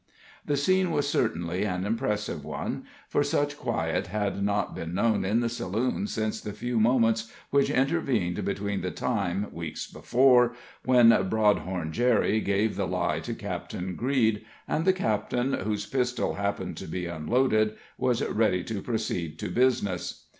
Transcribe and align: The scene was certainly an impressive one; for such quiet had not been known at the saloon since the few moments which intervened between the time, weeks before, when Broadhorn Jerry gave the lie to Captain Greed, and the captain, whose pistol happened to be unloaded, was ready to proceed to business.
The 0.43 0.57
scene 0.57 0.89
was 0.89 1.07
certainly 1.07 1.63
an 1.63 1.85
impressive 1.85 2.43
one; 2.43 2.85
for 3.07 3.23
such 3.23 3.55
quiet 3.55 4.07
had 4.07 4.43
not 4.43 4.73
been 4.73 4.95
known 4.95 5.23
at 5.23 5.41
the 5.41 5.47
saloon 5.47 6.07
since 6.07 6.41
the 6.41 6.53
few 6.53 6.79
moments 6.79 7.31
which 7.51 7.69
intervened 7.69 8.43
between 8.43 8.81
the 8.81 8.89
time, 8.89 9.45
weeks 9.51 9.85
before, 9.85 10.55
when 10.85 11.09
Broadhorn 11.29 11.91
Jerry 11.91 12.39
gave 12.41 12.77
the 12.77 12.87
lie 12.87 13.19
to 13.19 13.35
Captain 13.35 13.95
Greed, 13.95 14.43
and 14.67 14.85
the 14.85 14.93
captain, 14.93 15.53
whose 15.53 15.85
pistol 15.85 16.33
happened 16.33 16.77
to 16.77 16.87
be 16.87 17.05
unloaded, 17.05 17.75
was 17.99 18.23
ready 18.23 18.63
to 18.63 18.81
proceed 18.81 19.37
to 19.37 19.49
business. 19.49 20.23